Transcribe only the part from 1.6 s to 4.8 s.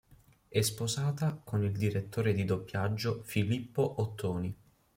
il direttore di doppiaggio Filippo Ottoni.